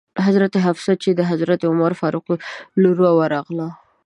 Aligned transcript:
حضرت 0.25 0.53
حفصه 0.65 0.93
چې 1.03 1.09
د 1.13 1.21
حضرت 1.31 1.59
عمر 1.69 1.91
فاروق 1.99 2.25
لور 2.81 2.97
وه 3.01 3.11
ورغله. 3.19 3.69